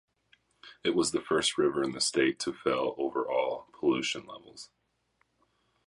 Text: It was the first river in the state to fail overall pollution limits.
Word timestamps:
It 0.83 0.95
was 0.95 1.11
the 1.11 1.21
first 1.21 1.59
river 1.59 1.83
in 1.83 1.91
the 1.91 2.01
state 2.01 2.39
to 2.39 2.53
fail 2.53 2.95
overall 2.97 3.67
pollution 3.71 4.25
limits. 4.25 4.71